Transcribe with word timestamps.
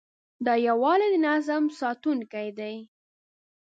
دا 0.45 0.53
یووالی 0.67 1.07
د 1.13 1.15
نظم 1.27 1.63
ساتونکی 1.79 2.47
دی. 2.57 2.75